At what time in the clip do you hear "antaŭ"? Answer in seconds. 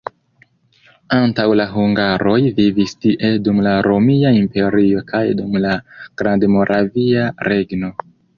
1.17-1.43